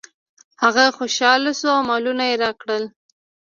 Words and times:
هغه 0.63 0.83
خوشحاله 0.97 1.51
شو 1.59 1.67
او 1.75 1.81
مالونه 1.89 2.23
یې 2.29 2.35
راکړل. 2.43 2.83